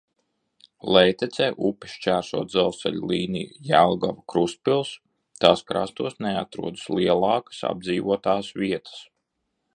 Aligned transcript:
Lejtecē 0.95 1.49
upi 1.67 1.91
šķērso 1.91 2.41
dzelzceļa 2.53 3.09
līnija 3.11 3.59
Jelgava–Krustpils, 3.73 4.95
tās 5.45 5.63
krastos 5.73 6.19
neatrodas 6.29 6.89
lielākas 6.97 7.63
apdzīvotās 7.75 8.51
vietas. 8.65 9.03